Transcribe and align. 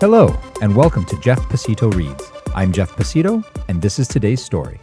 Hello, 0.00 0.34
and 0.62 0.74
welcome 0.74 1.04
to 1.04 1.20
Jeff 1.20 1.38
Pacitto 1.50 1.92
Reads. 1.92 2.32
I'm 2.54 2.72
Jeff 2.72 2.96
Pacitto, 2.96 3.44
and 3.68 3.82
this 3.82 3.98
is 3.98 4.08
today's 4.08 4.42
story. 4.42 4.80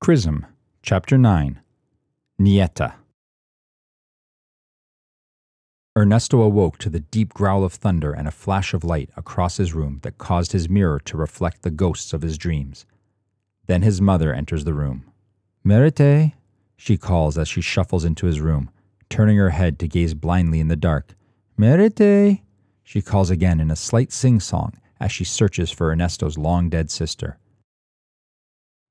Chrism, 0.00 0.46
Chapter 0.80 1.18
9 1.18 1.60
Nieta. 2.40 2.94
Ernesto 5.98 6.40
awoke 6.40 6.78
to 6.78 6.88
the 6.88 7.00
deep 7.00 7.34
growl 7.34 7.62
of 7.62 7.74
thunder 7.74 8.14
and 8.14 8.26
a 8.26 8.30
flash 8.30 8.72
of 8.72 8.84
light 8.84 9.10
across 9.14 9.58
his 9.58 9.74
room 9.74 9.98
that 10.00 10.16
caused 10.16 10.52
his 10.52 10.66
mirror 10.66 10.98
to 11.00 11.18
reflect 11.18 11.60
the 11.60 11.70
ghosts 11.70 12.14
of 12.14 12.22
his 12.22 12.38
dreams. 12.38 12.86
Then 13.66 13.82
his 13.82 14.00
mother 14.00 14.32
enters 14.32 14.64
the 14.64 14.72
room. 14.72 15.04
Merite, 15.62 16.32
she 16.74 16.96
calls 16.96 17.36
as 17.36 17.48
she 17.48 17.60
shuffles 17.60 18.06
into 18.06 18.24
his 18.24 18.40
room, 18.40 18.70
turning 19.10 19.36
her 19.36 19.50
head 19.50 19.78
to 19.80 19.86
gaze 19.86 20.14
blindly 20.14 20.58
in 20.58 20.68
the 20.68 20.74
dark. 20.74 21.14
Merite, 21.58 22.42
she 22.84 23.02
calls 23.02 23.30
again 23.30 23.58
in 23.58 23.68
a 23.68 23.76
slight 23.76 24.12
sing 24.12 24.38
song 24.38 24.74
as 25.00 25.10
she 25.10 25.24
searches 25.24 25.72
for 25.72 25.90
Ernesto's 25.90 26.38
long 26.38 26.68
dead 26.68 26.88
sister. 26.88 27.36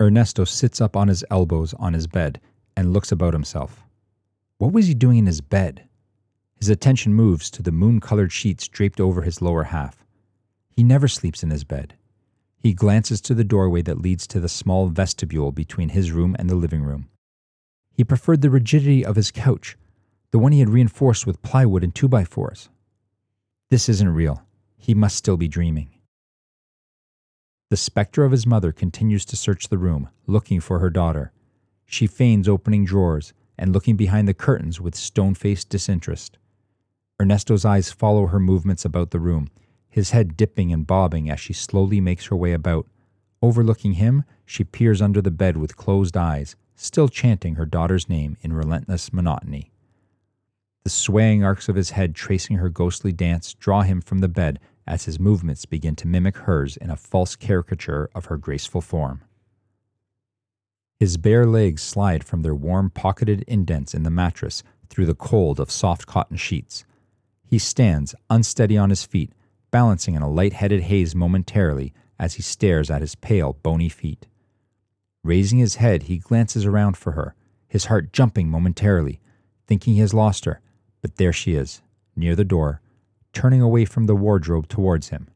Ernesto 0.02 0.44
sits 0.44 0.82
up 0.82 0.96
on 0.96 1.08
his 1.08 1.24
elbows 1.32 1.74
on 1.76 1.94
his 1.94 2.08
bed 2.08 2.42
and 2.76 2.92
looks 2.92 3.12
about 3.12 3.34
himself. 3.34 3.86
What 4.58 4.74
was 4.74 4.88
he 4.88 4.94
doing 4.94 5.20
in 5.20 5.26
his 5.28 5.40
bed? 5.40 5.88
His 6.56 6.68
attention 6.68 7.14
moves 7.14 7.50
to 7.52 7.64
the 7.64 7.72
moon 7.72 8.02
colored 8.02 8.34
sheets 8.34 8.68
draped 8.68 9.00
over 9.00 9.22
his 9.22 9.42
lower 9.42 9.64
half. 9.64 10.06
He 10.70 10.84
never 10.84 11.08
sleeps 11.08 11.44
in 11.44 11.52
his 11.52 11.64
bed. 11.64 11.96
He 12.58 12.74
glances 12.74 13.22
to 13.22 13.34
the 13.34 13.46
doorway 13.46 13.82
that 13.84 14.02
leads 14.02 14.28
to 14.28 14.42
the 14.42 14.50
small 14.50 14.88
vestibule 14.88 15.54
between 15.54 15.90
his 15.90 16.12
room 16.12 16.36
and 16.38 16.50
the 16.50 16.56
living 16.56 16.84
room. 16.84 17.08
He 17.94 18.04
preferred 18.04 18.42
the 18.42 18.50
rigidity 18.50 19.06
of 19.06 19.16
his 19.16 19.32
couch, 19.32 19.78
the 20.32 20.40
one 20.40 20.52
he 20.52 20.60
had 20.60 20.70
reinforced 20.70 21.26
with 21.26 21.42
plywood 21.42 21.84
and 21.84 21.94
2x4s. 21.94 22.70
This 23.70 23.90
isn't 23.90 24.14
real. 24.14 24.44
He 24.78 24.94
must 24.94 25.16
still 25.16 25.38
be 25.38 25.48
dreaming. 25.48 25.90
The 27.70 27.78
specter 27.78 28.24
of 28.24 28.32
his 28.32 28.48
mother 28.48 28.72
continues 28.72 29.26
to 29.26 29.36
search 29.36 29.68
the 29.68 29.78
room, 29.78 30.10
looking 30.26 30.62
for 30.62 30.80
her 30.80 30.90
daughter. 30.90 31.34
She 31.86 32.08
feigns 32.08 32.48
opening 32.48 32.86
drawers 32.86 33.34
and 33.58 33.74
looking 33.74 33.98
behind 33.98 34.28
the 34.28 34.34
curtains 34.34 34.80
with 34.80 34.96
stone 34.96 35.34
faced 35.34 35.70
disinterest. 35.70 36.38
Ernesto's 37.20 37.66
eyes 37.66 37.92
follow 37.92 38.28
her 38.28 38.40
movements 38.40 38.86
about 38.86 39.12
the 39.12 39.20
room, 39.20 39.50
his 39.90 40.12
head 40.12 40.38
dipping 40.38 40.72
and 40.72 40.86
bobbing 40.86 41.30
as 41.30 41.40
she 41.40 41.54
slowly 41.54 42.00
makes 42.00 42.28
her 42.28 42.36
way 42.36 42.54
about. 42.54 42.88
Overlooking 43.42 43.94
him, 43.94 44.24
she 44.46 44.64
peers 44.64 45.02
under 45.02 45.22
the 45.22 45.32
bed 45.32 45.58
with 45.58 45.76
closed 45.76 46.16
eyes, 46.16 46.56
still 46.76 47.08
chanting 47.08 47.56
her 47.56 47.66
daughter's 47.66 48.08
name 48.08 48.38
in 48.42 48.54
relentless 48.54 49.12
monotony. 49.12 49.72
The 50.88 50.92
swaying 50.92 51.44
arcs 51.44 51.68
of 51.68 51.76
his 51.76 51.90
head 51.90 52.16
tracing 52.16 52.56
her 52.56 52.70
ghostly 52.70 53.12
dance 53.12 53.54
draw 53.56 53.82
him 53.82 54.00
from 54.00 54.20
the 54.20 54.30
bed 54.30 54.58
as 54.88 55.04
his 55.04 55.20
movements 55.20 55.66
begin 55.66 55.98
to 55.98 56.08
mimic 56.08 56.38
hers 56.38 56.78
in 56.78 56.90
a 56.90 56.96
false 56.96 57.36
caricature 57.36 58.10
of 58.16 58.28
her 58.28 58.38
graceful 58.38 58.80
form. 58.80 59.20
His 60.98 61.18
bare 61.18 61.46
legs 61.46 61.82
slide 61.82 62.24
from 62.24 62.42
their 62.42 62.56
warm, 62.56 62.90
pocketed 62.90 63.44
indents 63.50 63.94
in 63.94 64.04
the 64.04 64.10
mattress 64.10 64.64
through 64.90 65.08
the 65.08 65.14
cold 65.14 65.60
of 65.60 65.70
soft 65.70 66.08
cotton 66.08 66.38
sheets. 66.38 66.86
He 67.44 67.60
stands, 67.60 68.16
unsteady 68.30 68.78
on 68.78 68.90
his 68.90 69.04
feet, 69.04 69.34
balancing 69.72 70.16
in 70.16 70.22
a 70.22 70.32
light-headed 70.32 70.84
haze 70.84 71.14
momentarily 71.14 71.94
as 72.18 72.36
he 72.36 72.42
stares 72.42 72.90
at 72.90 73.02
his 73.02 73.16
pale, 73.16 73.58
bony 73.62 73.90
feet. 73.90 74.26
Raising 75.22 75.60
his 75.60 75.76
head, 75.76 76.04
he 76.04 76.18
glances 76.18 76.66
around 76.66 76.96
for 76.96 77.12
her, 77.12 77.36
his 77.68 77.88
heart 77.88 78.14
jumping 78.14 78.48
momentarily, 78.48 79.20
thinking 79.68 79.96
he 79.96 80.00
has 80.00 80.14
lost 80.14 80.46
her, 80.46 80.62
but 81.08 81.16
there 81.16 81.32
she 81.32 81.56
is, 81.56 81.82
near 82.18 82.36
the 82.36 82.44
door, 82.44 82.82
turning 83.32 83.62
away 83.62 83.86
from 83.86 84.08
the 84.08 84.16
wardrobe 84.16 84.68
towards 84.68 85.08
him. 85.08 85.30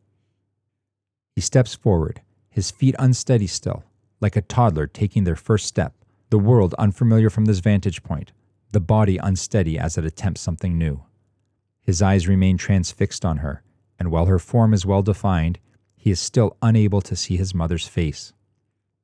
He 1.33 1.39
steps 1.39 1.75
forward, 1.75 2.19
his 2.49 2.71
feet 2.71 2.93
unsteady 2.99 3.47
still, 3.47 3.85
like 4.19 4.35
a 4.35 4.41
toddler 4.41 4.85
taking 4.85 5.23
their 5.23 5.37
first 5.37 5.65
step, 5.65 5.93
the 6.29 6.37
world 6.37 6.73
unfamiliar 6.73 7.29
from 7.29 7.45
this 7.45 7.59
vantage 7.59 8.03
point, 8.03 8.33
the 8.73 8.81
body 8.81 9.17
unsteady 9.17 9.79
as 9.79 9.97
it 9.97 10.03
attempts 10.03 10.41
something 10.41 10.77
new. 10.77 11.05
His 11.83 12.01
eyes 12.01 12.27
remain 12.27 12.57
transfixed 12.57 13.23
on 13.23 13.37
her, 13.37 13.63
and 13.97 14.11
while 14.11 14.25
her 14.25 14.39
form 14.39 14.73
is 14.73 14.85
well 14.85 15.01
defined, 15.01 15.57
he 15.95 16.11
is 16.11 16.19
still 16.19 16.57
unable 16.61 16.99
to 16.99 17.15
see 17.15 17.37
his 17.37 17.55
mother's 17.55 17.87
face. 17.87 18.33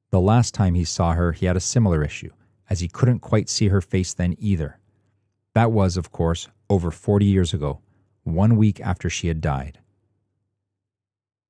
The 0.10 0.20
last 0.20 0.54
time 0.54 0.74
he 0.74 0.84
saw 0.84 1.14
her, 1.14 1.32
he 1.32 1.46
had 1.46 1.56
a 1.56 1.62
similar 1.62 2.04
issue, 2.04 2.32
as 2.70 2.82
he 2.82 2.90
couldn't 2.90 3.20
quite 3.20 3.48
see 3.48 3.70
her 3.70 3.80
face 3.80 4.14
then 4.14 4.36
either. 4.38 4.80
That 5.58 5.72
was, 5.72 5.98
of 5.98 6.12
course, 6.12 6.50
over 6.70 6.92
40 6.92 7.26
years 7.26 7.52
ago, 7.52 7.80
one 8.24 8.58
week 8.58 8.80
after 8.80 9.10
she 9.10 9.28
had 9.28 9.42
died. 9.42 9.80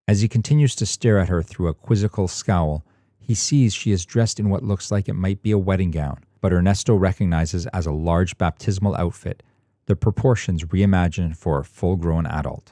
As 0.08 0.22
he 0.22 0.30
continues 0.30 0.76
to 0.76 0.86
stare 0.86 1.20
at 1.20 1.28
her 1.28 1.44
through 1.44 1.68
a 1.68 1.74
quizzical 1.74 2.30
scowl, 2.30 2.86
he 3.20 3.36
sees 3.36 3.74
she 3.74 3.92
is 3.92 4.06
dressed 4.06 4.40
in 4.40 4.50
what 4.50 4.64
looks 4.64 4.92
like 4.92 5.10
it 5.10 5.14
might 5.14 5.42
be 5.42 5.52
a 5.52 5.58
wedding 5.58 5.92
gown, 5.92 6.24
but 6.40 6.54
Ernesto 6.54 6.96
recognizes 6.96 7.68
as 7.74 7.86
a 7.86 7.92
large 7.92 8.38
baptismal 8.38 8.96
outfit, 8.96 9.44
the 9.88 9.96
proportions 9.98 10.64
reimagined 10.64 11.36
for 11.36 11.60
a 11.60 11.66
full 11.66 11.98
grown 11.98 12.26
adult. 12.26 12.72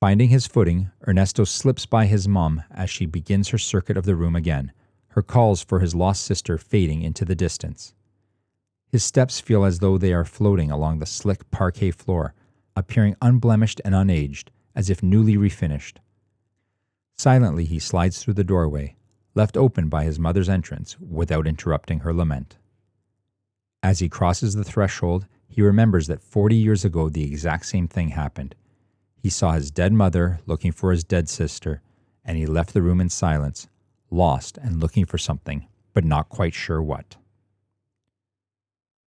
Finding 0.00 0.30
his 0.30 0.46
footing, 0.46 0.90
Ernesto 1.06 1.44
slips 1.44 1.84
by 1.84 2.06
his 2.06 2.26
mum 2.26 2.62
as 2.70 2.88
she 2.88 3.04
begins 3.04 3.48
her 3.48 3.58
circuit 3.58 3.98
of 3.98 4.06
the 4.06 4.16
room 4.16 4.36
again, 4.36 4.72
her 5.08 5.22
calls 5.22 5.62
for 5.62 5.80
his 5.80 5.94
lost 5.94 6.24
sister 6.24 6.56
fading 6.56 7.02
into 7.02 7.26
the 7.26 7.34
distance. 7.34 7.92
His 8.90 9.04
steps 9.04 9.38
feel 9.38 9.64
as 9.64 9.78
though 9.78 9.98
they 9.98 10.12
are 10.12 10.24
floating 10.24 10.70
along 10.70 10.98
the 10.98 11.06
slick 11.06 11.48
parquet 11.50 11.92
floor, 11.92 12.34
appearing 12.74 13.14
unblemished 13.22 13.80
and 13.84 13.94
unaged, 13.94 14.50
as 14.74 14.90
if 14.90 15.02
newly 15.02 15.36
refinished. 15.36 15.98
Silently, 17.16 17.64
he 17.64 17.78
slides 17.78 18.18
through 18.22 18.34
the 18.34 18.44
doorway, 18.44 18.96
left 19.34 19.56
open 19.56 19.88
by 19.88 20.04
his 20.04 20.18
mother's 20.18 20.48
entrance, 20.48 20.98
without 20.98 21.46
interrupting 21.46 22.00
her 22.00 22.12
lament. 22.12 22.56
As 23.82 24.00
he 24.00 24.08
crosses 24.08 24.54
the 24.54 24.64
threshold, 24.64 25.26
he 25.46 25.62
remembers 25.62 26.06
that 26.08 26.22
40 26.22 26.56
years 26.56 26.84
ago 26.84 27.08
the 27.08 27.24
exact 27.24 27.66
same 27.66 27.86
thing 27.86 28.08
happened. 28.08 28.54
He 29.16 29.30
saw 29.30 29.52
his 29.52 29.70
dead 29.70 29.92
mother 29.92 30.40
looking 30.46 30.72
for 30.72 30.90
his 30.90 31.04
dead 31.04 31.28
sister, 31.28 31.82
and 32.24 32.36
he 32.36 32.46
left 32.46 32.74
the 32.74 32.82
room 32.82 33.00
in 33.00 33.08
silence, 33.08 33.68
lost 34.10 34.58
and 34.58 34.80
looking 34.80 35.06
for 35.06 35.18
something, 35.18 35.66
but 35.92 36.04
not 36.04 36.28
quite 36.28 36.54
sure 36.54 36.82
what. 36.82 37.16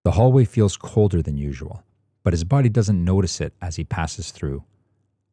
The 0.03 0.12
hallway 0.12 0.44
feels 0.44 0.75
colder 0.75 1.22
than 1.22 1.38
usual, 1.38 1.84
but 2.24 2.34
his 2.34 2.44
body 2.44 2.68
doesn't 2.68 3.03
notice 3.03 3.40
it 3.40 3.53
as 3.62 3.78
he 3.78 3.86
passes 3.86 4.31
through. 4.31 4.66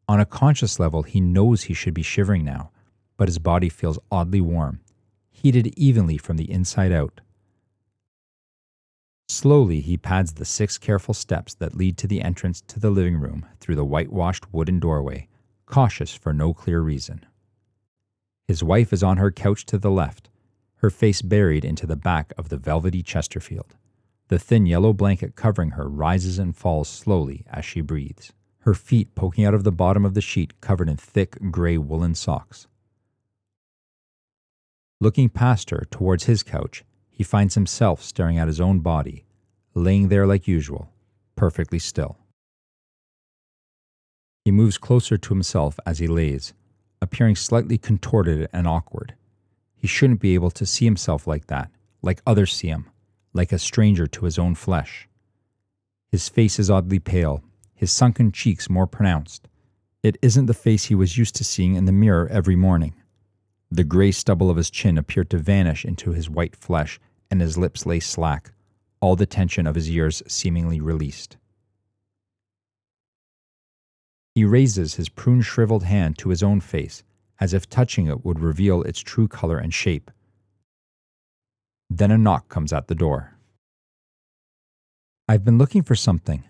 On 0.08 0.20
a 0.20 0.26
conscious 0.26 0.78
level, 0.78 1.02
he 1.02 1.20
knows 1.20 1.62
he 1.62 1.74
should 1.74 1.94
be 1.94 2.02
shivering 2.02 2.44
now, 2.44 2.70
but 3.16 3.26
his 3.26 3.38
body 3.38 3.68
feels 3.68 3.98
oddly 4.12 4.40
warm, 4.40 4.80
heated 5.30 5.68
evenly 5.76 6.16
from 6.16 6.36
the 6.36 6.50
inside 6.50 6.92
out. 6.92 7.20
Slowly, 9.28 9.80
he 9.80 9.96
pads 9.96 10.34
the 10.34 10.44
six 10.44 10.78
careful 10.78 11.14
steps 11.14 11.54
that 11.54 11.76
lead 11.76 11.96
to 11.98 12.06
the 12.06 12.22
entrance 12.22 12.60
to 12.62 12.78
the 12.78 12.90
living 12.90 13.16
room 13.16 13.46
through 13.58 13.76
the 13.76 13.84
whitewashed 13.84 14.52
wooden 14.52 14.78
doorway, 14.78 15.28
cautious 15.66 16.14
for 16.14 16.32
no 16.32 16.54
clear 16.54 16.80
reason. 16.80 17.26
His 18.46 18.62
wife 18.62 18.92
is 18.92 19.02
on 19.02 19.16
her 19.16 19.30
couch 19.30 19.66
to 19.66 19.78
the 19.78 19.90
left, 19.90 20.28
her 20.76 20.90
face 20.90 21.22
buried 21.22 21.64
into 21.64 21.86
the 21.86 21.96
back 21.96 22.32
of 22.38 22.48
the 22.48 22.56
velvety 22.56 23.02
Chesterfield. 23.02 23.76
The 24.30 24.38
thin 24.38 24.64
yellow 24.64 24.92
blanket 24.92 25.34
covering 25.34 25.70
her 25.70 25.88
rises 25.88 26.38
and 26.38 26.56
falls 26.56 26.88
slowly 26.88 27.44
as 27.50 27.64
she 27.64 27.80
breathes, 27.80 28.32
her 28.60 28.74
feet 28.74 29.16
poking 29.16 29.44
out 29.44 29.54
of 29.54 29.64
the 29.64 29.72
bottom 29.72 30.04
of 30.04 30.14
the 30.14 30.20
sheet 30.20 30.60
covered 30.60 30.88
in 30.88 30.96
thick 30.96 31.36
gray 31.50 31.76
woolen 31.76 32.14
socks. 32.14 32.68
Looking 35.00 35.30
past 35.30 35.70
her 35.70 35.84
towards 35.90 36.24
his 36.24 36.44
couch, 36.44 36.84
he 37.10 37.24
finds 37.24 37.56
himself 37.56 38.04
staring 38.04 38.38
at 38.38 38.46
his 38.46 38.60
own 38.60 38.78
body, 38.78 39.24
laying 39.74 40.10
there 40.10 40.28
like 40.28 40.46
usual, 40.46 40.92
perfectly 41.34 41.80
still. 41.80 42.16
He 44.44 44.52
moves 44.52 44.78
closer 44.78 45.18
to 45.18 45.34
himself 45.34 45.80
as 45.84 45.98
he 45.98 46.06
lays, 46.06 46.54
appearing 47.02 47.34
slightly 47.34 47.78
contorted 47.78 48.48
and 48.52 48.68
awkward. 48.68 49.16
He 49.74 49.88
shouldn't 49.88 50.20
be 50.20 50.34
able 50.34 50.52
to 50.52 50.66
see 50.66 50.84
himself 50.84 51.26
like 51.26 51.48
that, 51.48 51.72
like 52.00 52.22
others 52.24 52.52
see 52.52 52.68
him, 52.68 52.89
like 53.32 53.52
a 53.52 53.58
stranger 53.58 54.06
to 54.06 54.24
his 54.24 54.38
own 54.38 54.54
flesh. 54.54 55.08
His 56.10 56.28
face 56.28 56.58
is 56.58 56.70
oddly 56.70 56.98
pale, 56.98 57.42
his 57.74 57.92
sunken 57.92 58.32
cheeks 58.32 58.68
more 58.68 58.86
pronounced. 58.86 59.48
It 60.02 60.16
isn't 60.22 60.46
the 60.46 60.54
face 60.54 60.86
he 60.86 60.94
was 60.94 61.16
used 61.16 61.34
to 61.36 61.44
seeing 61.44 61.74
in 61.76 61.84
the 61.84 61.92
mirror 61.92 62.28
every 62.28 62.56
morning. 62.56 62.94
The 63.70 63.84
gray 63.84 64.10
stubble 64.10 64.50
of 64.50 64.56
his 64.56 64.70
chin 64.70 64.98
appeared 64.98 65.30
to 65.30 65.38
vanish 65.38 65.84
into 65.84 66.12
his 66.12 66.28
white 66.28 66.56
flesh 66.56 66.98
and 67.30 67.40
his 67.40 67.56
lips 67.56 67.86
lay 67.86 68.00
slack, 68.00 68.52
all 69.00 69.14
the 69.14 69.26
tension 69.26 69.66
of 69.66 69.76
his 69.76 69.88
years 69.88 70.22
seemingly 70.26 70.80
released. 70.80 71.36
He 74.34 74.44
raises 74.44 74.94
his 74.94 75.08
prune 75.08 75.42
shriveled 75.42 75.84
hand 75.84 76.18
to 76.18 76.30
his 76.30 76.42
own 76.42 76.60
face, 76.60 77.02
as 77.38 77.54
if 77.54 77.68
touching 77.68 78.06
it 78.06 78.24
would 78.24 78.40
reveal 78.40 78.82
its 78.82 79.00
true 79.00 79.28
color 79.28 79.58
and 79.58 79.72
shape. 79.72 80.10
Then 81.90 82.12
a 82.12 82.18
knock 82.18 82.48
comes 82.48 82.72
at 82.72 82.86
the 82.86 82.94
door. 82.94 83.34
I've 85.28 85.44
been 85.44 85.58
looking 85.58 85.82
for 85.82 85.96
something. 85.96 86.44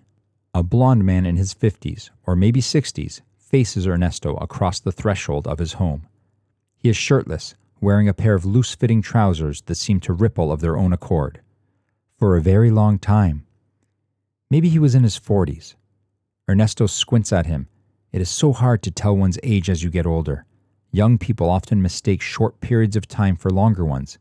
A 0.53 0.63
blond 0.63 1.05
man 1.05 1.25
in 1.25 1.37
his 1.37 1.55
50s, 1.55 2.11
or 2.27 2.37
maybe 2.37 2.61
60s, 2.61 3.23
faces 3.39 3.87
Ernesto 3.87 4.37
across 4.37 4.81
the 4.81 4.93
threshold 4.93 5.47
of 5.47 5.59
his 5.59 5.75
home. 5.75 6.07
He 6.77 6.91
is 6.91 6.97
shirtless, 6.97 7.55
wearing 7.81 8.07
a 8.09 8.15
pair 8.15 8.35
of 8.35 8.45
loose 8.45 8.75
fitting 8.75 9.01
trousers 9.01 9.63
that 9.63 9.77
seem 9.77 9.99
to 10.01 10.13
ripple 10.13 10.53
of 10.53 10.61
their 10.61 10.77
own 10.77 10.93
accord. 10.93 11.41
For 12.19 12.37
a 12.37 12.43
very 12.43 12.71
long 12.71 12.99
time. 12.99 13.47
Maybe 14.51 14.69
he 14.69 14.79
was 14.79 14.95
in 14.95 15.05
his 15.05 15.19
40s. 15.19 15.75
Ernesto 16.49 16.87
squints 16.87 17.33
at 17.33 17.47
him. 17.47 17.69
It 18.13 18.21
is 18.21 18.29
so 18.29 18.53
hard 18.53 18.83
to 18.83 18.91
tell 18.91 19.17
one's 19.17 19.39
age 19.43 19.71
as 19.71 19.83
you 19.83 19.89
get 19.89 20.07
older. 20.07 20.45
Young 20.93 21.17
people 21.17 21.49
often 21.49 21.81
mistake 21.81 22.21
short 22.21 22.61
periods 22.61 22.97
of 22.97 23.09
time 23.09 23.37
for 23.37 23.51
longer 23.51 23.85
ones. 23.87 24.19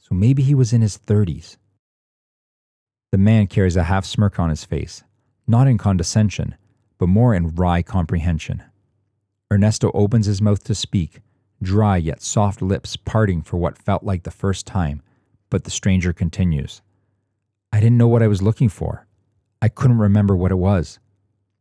So 0.00 0.14
maybe 0.14 0.42
he 0.42 0.54
was 0.54 0.72
in 0.72 0.80
his 0.80 0.98
30s. 0.98 1.56
The 3.12 3.18
man 3.18 3.46
carries 3.46 3.76
a 3.76 3.84
half 3.84 4.04
smirk 4.04 4.38
on 4.38 4.50
his 4.50 4.64
face, 4.64 5.04
not 5.46 5.66
in 5.66 5.78
condescension, 5.78 6.56
but 6.98 7.08
more 7.08 7.34
in 7.34 7.54
wry 7.54 7.82
comprehension. 7.82 8.62
Ernesto 9.52 9.90
opens 9.94 10.26
his 10.26 10.40
mouth 10.42 10.62
to 10.64 10.74
speak, 10.74 11.20
dry 11.62 11.96
yet 11.96 12.22
soft 12.22 12.62
lips 12.62 12.96
parting 12.96 13.42
for 13.42 13.56
what 13.56 13.78
felt 13.78 14.04
like 14.04 14.22
the 14.22 14.30
first 14.30 14.66
time, 14.66 15.02
but 15.48 15.64
the 15.64 15.70
stranger 15.70 16.12
continues. 16.12 16.82
I 17.72 17.80
didn't 17.80 17.98
know 17.98 18.08
what 18.08 18.22
I 18.22 18.28
was 18.28 18.42
looking 18.42 18.68
for. 18.68 19.06
I 19.62 19.68
couldn't 19.68 19.98
remember 19.98 20.36
what 20.36 20.52
it 20.52 20.56
was. 20.56 20.98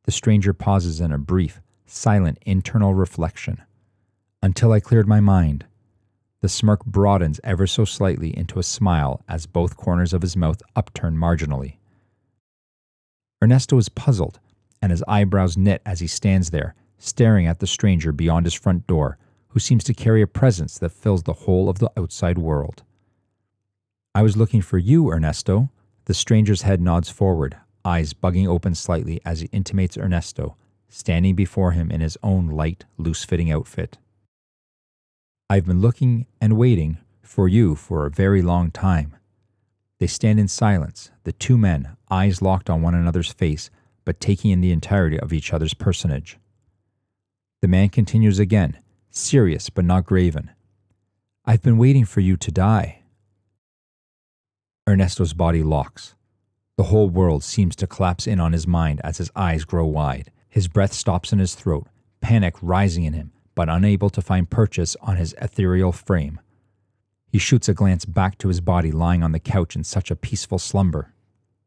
The 0.03 0.11
stranger 0.11 0.53
pauses 0.53 1.01
in 1.01 1.11
a 1.11 1.17
brief, 1.17 1.61
silent 1.85 2.39
internal 2.45 2.93
reflection. 2.93 3.61
Until 4.41 4.71
I 4.71 4.79
cleared 4.79 5.07
my 5.07 5.19
mind. 5.19 5.65
The 6.41 6.49
smirk 6.49 6.85
broadens 6.85 7.41
ever 7.43 7.67
so 7.67 7.83
slightly 7.83 8.35
into 8.37 8.59
a 8.59 8.63
smile 8.63 9.23
as 9.27 9.45
both 9.45 9.75
corners 9.75 10.13
of 10.13 10.21
his 10.21 10.37
mouth 10.37 10.61
upturn 10.75 11.17
marginally. 11.17 11.75
Ernesto 13.43 13.77
is 13.77 13.89
puzzled, 13.89 14.39
and 14.81 14.91
his 14.91 15.03
eyebrows 15.07 15.57
knit 15.57 15.81
as 15.85 15.99
he 15.99 16.07
stands 16.07 16.49
there, 16.49 16.75
staring 16.97 17.45
at 17.45 17.59
the 17.59 17.67
stranger 17.67 18.11
beyond 18.11 18.45
his 18.45 18.53
front 18.53 18.87
door, 18.87 19.17
who 19.49 19.59
seems 19.59 19.83
to 19.83 19.93
carry 19.93 20.21
a 20.21 20.27
presence 20.27 20.77
that 20.77 20.91
fills 20.91 21.23
the 21.23 21.33
whole 21.33 21.69
of 21.69 21.79
the 21.79 21.91
outside 21.97 22.37
world. 22.37 22.83
I 24.15 24.21
was 24.21 24.37
looking 24.37 24.61
for 24.61 24.77
you, 24.77 25.11
Ernesto. 25.11 25.69
The 26.05 26.13
stranger's 26.13 26.61
head 26.63 26.81
nods 26.81 27.09
forward, 27.09 27.57
eyes 27.83 28.13
bugging 28.13 28.47
open 28.47 28.75
slightly 28.75 29.21
as 29.25 29.41
he 29.41 29.49
intimates 29.51 29.97
Ernesto, 29.97 30.55
standing 30.87 31.35
before 31.35 31.71
him 31.71 31.91
in 31.91 32.01
his 32.01 32.17
own 32.23 32.47
light, 32.47 32.85
loose 32.97 33.23
fitting 33.23 33.51
outfit. 33.51 33.97
I've 35.51 35.65
been 35.65 35.81
looking 35.81 36.27
and 36.39 36.57
waiting 36.57 36.99
for 37.23 37.47
you 37.47 37.73
for 37.73 38.05
a 38.05 38.11
very 38.11 38.43
long 38.43 38.69
time. 38.69 39.15
They 39.99 40.05
stand 40.05 40.39
in 40.39 40.47
silence, 40.47 41.09
the 41.23 41.31
two 41.31 41.57
men, 41.57 41.97
eyes 42.11 42.43
locked 42.43 42.69
on 42.69 42.83
one 42.83 42.93
another's 42.93 43.31
face, 43.31 43.71
but 44.05 44.19
taking 44.19 44.51
in 44.51 44.61
the 44.61 44.71
entirety 44.71 45.19
of 45.19 45.33
each 45.33 45.51
other's 45.51 45.73
personage. 45.73 46.37
The 47.63 47.67
man 47.67 47.89
continues 47.89 48.37
again, 48.37 48.77
serious 49.09 49.71
but 49.71 49.85
not 49.85 50.05
graven. 50.05 50.51
I've 51.45 51.63
been 51.63 51.79
waiting 51.79 52.05
for 52.05 52.19
you 52.19 52.37
to 52.37 52.51
die. 52.51 53.01
Ernesto's 54.87 55.33
body 55.33 55.63
locks. 55.63 56.13
The 56.77 56.83
whole 56.83 57.09
world 57.09 57.43
seems 57.43 57.75
to 57.77 57.87
collapse 57.87 58.27
in 58.27 58.39
on 58.39 58.53
his 58.53 58.67
mind 58.67 59.01
as 59.03 59.17
his 59.17 59.31
eyes 59.35 59.65
grow 59.65 59.87
wide. 59.87 60.31
His 60.47 60.67
breath 60.67 60.93
stops 60.93 61.33
in 61.33 61.39
his 61.39 61.55
throat, 61.55 61.87
panic 62.21 62.53
rising 62.61 63.05
in 63.05 63.13
him, 63.13 63.31
but 63.59 63.67
unable 63.67 64.09
to 64.09 64.21
find 64.21 64.49
purchase 64.49 64.95
on 65.01 65.17
his 65.17 65.35
ethereal 65.41 65.91
frame. 65.91 66.39
He 67.27 67.37
shoots 67.37 67.67
a 67.67 67.73
glance 67.73 68.05
back 68.05 68.37
to 68.37 68.47
his 68.47 68.61
body 68.61 68.89
lying 68.89 69.21
on 69.21 69.33
the 69.33 69.39
couch 69.41 69.75
in 69.75 69.83
such 69.83 70.09
a 70.09 70.15
peaceful 70.15 70.59
slumber. 70.59 71.13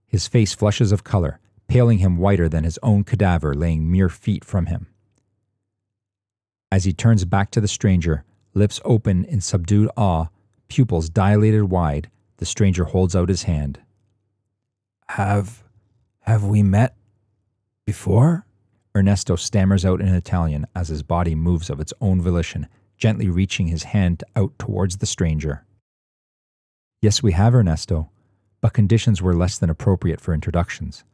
His 0.06 0.26
face 0.26 0.54
flushes 0.54 0.90
of 0.90 1.04
color, 1.04 1.38
paling 1.68 1.98
him 1.98 2.16
whiter 2.16 2.48
than 2.48 2.64
his 2.64 2.78
own 2.82 3.04
cadaver 3.04 3.52
laying 3.52 3.90
mere 3.92 4.08
feet 4.08 4.42
from 4.42 4.66
him. 4.72 4.86
As 6.70 6.84
he 6.84 6.94
turns 6.94 7.26
back 7.26 7.50
to 7.50 7.60
the 7.60 7.68
stranger, 7.68 8.24
lips 8.54 8.80
open 8.86 9.26
in 9.26 9.42
subdued 9.42 9.90
awe, 9.94 10.28
pupils 10.68 11.10
dilated 11.10 11.64
wide, 11.64 12.08
the 12.38 12.46
stranger 12.46 12.84
holds 12.84 13.14
out 13.14 13.28
his 13.28 13.42
hand. 13.42 13.80
Have. 15.10 15.62
have 16.20 16.42
we 16.42 16.62
met 16.62 16.96
before? 17.84 18.46
Ernesto 18.94 19.36
stammers 19.36 19.84
out 19.84 20.00
in 20.00 20.08
Italian 20.08 20.66
as 20.74 20.88
his 20.88 21.02
body 21.02 21.34
moves 21.34 21.70
of 21.70 21.80
its 21.80 21.94
own 22.00 22.20
volition, 22.20 22.68
gently 22.98 23.30
reaching 23.30 23.68
his 23.68 23.84
hand 23.84 24.22
out 24.36 24.58
towards 24.58 24.98
the 24.98 25.06
stranger. 25.06 25.64
Yes, 27.00 27.22
we 27.22 27.32
have, 27.32 27.54
Ernesto, 27.54 28.10
but 28.60 28.74
conditions 28.74 29.22
were 29.22 29.34
less 29.34 29.58
than 29.58 29.70
appropriate 29.70 30.20
for 30.20 30.34
introductions. 30.34 31.04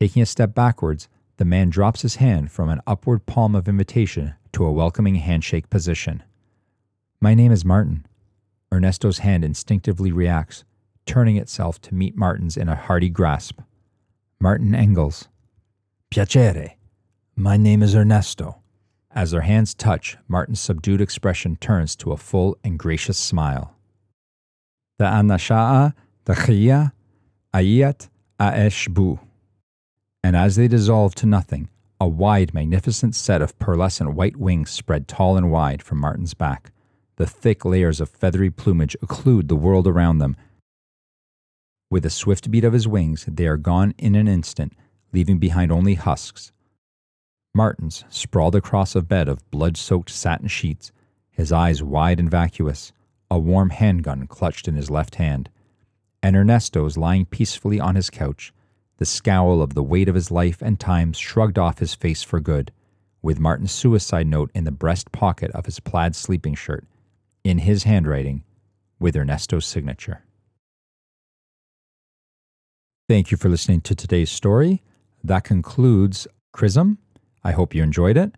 Taking 0.00 0.22
a 0.22 0.26
step 0.26 0.54
backwards, 0.54 1.08
the 1.36 1.44
man 1.44 1.70
drops 1.70 2.02
his 2.02 2.16
hand 2.16 2.50
from 2.50 2.70
an 2.70 2.80
upward 2.86 3.26
palm 3.26 3.54
of 3.54 3.68
invitation 3.68 4.34
to 4.52 4.64
a 4.64 4.72
welcoming 4.72 5.16
handshake 5.16 5.68
position. 5.68 6.22
My 7.20 7.34
name 7.34 7.52
is 7.52 7.64
Martin. 7.64 8.06
Ernesto's 8.72 9.18
hand 9.18 9.44
instinctively 9.44 10.12
reacts, 10.12 10.64
turning 11.04 11.36
itself 11.36 11.80
to 11.82 11.94
meet 11.94 12.16
Martin's 12.16 12.56
in 12.56 12.68
a 12.68 12.74
hearty 12.74 13.10
grasp. 13.10 13.60
Martin 14.40 14.74
Engels. 14.74 15.28
Piacere. 16.10 16.76
My 17.34 17.56
name 17.56 17.82
is 17.82 17.94
Ernesto. 17.94 18.62
As 19.10 19.32
their 19.32 19.42
hands 19.42 19.74
touch, 19.74 20.16
Martin's 20.28 20.60
subdued 20.60 21.00
expression 21.00 21.56
turns 21.56 21.96
to 21.96 22.12
a 22.12 22.16
full 22.16 22.56
and 22.62 22.78
gracious 22.78 23.18
smile. 23.18 23.74
The 24.98 25.04
anasha'a, 25.04 25.94
the 26.24 26.34
chiyah, 26.34 26.92
ayat, 27.52 28.08
aeshbu. 28.40 29.18
And 30.22 30.36
as 30.36 30.56
they 30.56 30.68
dissolve 30.68 31.14
to 31.16 31.26
nothing, 31.26 31.68
a 32.00 32.06
wide, 32.06 32.54
magnificent 32.54 33.14
set 33.14 33.42
of 33.42 33.58
pearlescent 33.58 34.14
white 34.14 34.36
wings 34.36 34.70
spread 34.70 35.08
tall 35.08 35.36
and 35.36 35.50
wide 35.50 35.82
from 35.82 35.98
Martin's 35.98 36.34
back. 36.34 36.72
The 37.16 37.26
thick 37.26 37.64
layers 37.64 38.00
of 38.00 38.10
feathery 38.10 38.50
plumage 38.50 38.96
occlude 39.02 39.48
the 39.48 39.56
world 39.56 39.86
around 39.86 40.18
them. 40.18 40.36
With 41.90 42.06
a 42.06 42.10
swift 42.10 42.50
beat 42.50 42.64
of 42.64 42.72
his 42.72 42.88
wings, 42.88 43.24
they 43.26 43.46
are 43.46 43.56
gone 43.56 43.94
in 43.98 44.14
an 44.14 44.28
instant, 44.28 44.72
leaving 45.16 45.38
behind 45.38 45.72
only 45.72 45.94
husks, 45.94 46.52
Martins 47.54 48.04
sprawled 48.10 48.54
across 48.54 48.94
a 48.94 49.00
bed 49.00 49.30
of 49.30 49.50
blood 49.50 49.78
soaked 49.78 50.10
satin 50.10 50.46
sheets, 50.46 50.92
his 51.30 51.50
eyes 51.50 51.82
wide 51.82 52.20
and 52.20 52.30
vacuous, 52.30 52.92
a 53.30 53.38
warm 53.38 53.70
handgun 53.70 54.26
clutched 54.26 54.68
in 54.68 54.74
his 54.74 54.90
left 54.90 55.14
hand. 55.14 55.48
And 56.22 56.36
Ernesto's 56.36 56.98
lying 56.98 57.24
peacefully 57.24 57.80
on 57.80 57.94
his 57.94 58.10
couch, 58.10 58.52
the 58.98 59.06
scowl 59.06 59.62
of 59.62 59.72
the 59.72 59.82
weight 59.82 60.10
of 60.10 60.14
his 60.14 60.30
life 60.30 60.60
and 60.60 60.78
times 60.78 61.16
shrugged 61.16 61.58
off 61.58 61.78
his 61.78 61.94
face 61.94 62.22
for 62.22 62.38
good, 62.38 62.70
with 63.22 63.40
Martin's 63.40 63.72
suicide 63.72 64.26
note 64.26 64.50
in 64.54 64.64
the 64.64 64.70
breast 64.70 65.12
pocket 65.12 65.50
of 65.52 65.64
his 65.64 65.80
plaid 65.80 66.14
sleeping 66.14 66.54
shirt, 66.54 66.84
in 67.42 67.56
his 67.56 67.84
handwriting, 67.84 68.44
with 69.00 69.16
Ernesto's 69.16 69.64
signature. 69.64 70.24
Thank 73.08 73.30
you 73.30 73.38
for 73.38 73.48
listening 73.48 73.80
to 73.80 73.94
today's 73.94 74.30
story. 74.30 74.82
That 75.26 75.42
concludes 75.42 76.28
Chrism. 76.52 76.98
I 77.42 77.50
hope 77.50 77.74
you 77.74 77.82
enjoyed 77.82 78.16
it. 78.16 78.36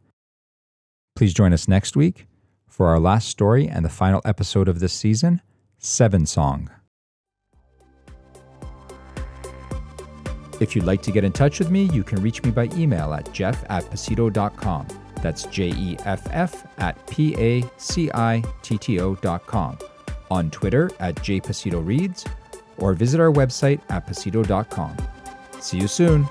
Please 1.15 1.35
join 1.35 1.53
us 1.53 1.69
next 1.69 1.97
week 1.97 2.27
for 2.67 2.89
our 2.89 2.99
last 2.99 3.29
story 3.29 3.69
and 3.69 3.85
the 3.85 3.91
final 3.91 4.23
episode 4.25 4.69
of 4.69 4.81
this 4.81 4.95
season 4.95 5.43
Seven 5.79 6.25
Song. 6.25 6.71
If 10.61 10.75
you'd 10.75 10.87
like 10.87 11.03
to 11.03 11.13
get 11.13 11.25
in 11.25 11.33
touch 11.33 11.59
with 11.59 11.71
me, 11.71 11.85
you 11.93 12.03
can 12.03 12.23
reach 12.23 12.43
me 12.43 12.51
by 12.51 12.71
email 12.75 13.13
at 13.13 13.33
jeff 13.33 13.63
at 13.69 13.85
pacitto.com. 13.85 14.89
That's 15.23 15.45
J 15.45 15.69
E 15.69 15.99
F 16.07 16.27
F 16.31 16.67
at 16.79 17.07
P 17.07 17.37
A 17.37 17.65
C 17.77 18.11
I 18.15 18.43
T 18.63 18.79
T 18.79 18.99
O.com. 18.99 19.79
On 20.31 20.51
Twitter 20.51 20.91
at 21.01 21.17
jpacittoreads 21.17 22.27
or 22.79 22.95
visit 22.95 23.21
our 23.21 23.31
website 23.31 23.81
at 23.91 24.07
pacitto.com. 24.07 24.97
See 25.61 25.79
you 25.79 25.89
soon. 25.89 26.27